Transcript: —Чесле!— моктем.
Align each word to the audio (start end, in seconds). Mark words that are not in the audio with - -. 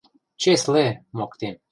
—Чесле!— 0.41 0.85
моктем. 1.17 1.55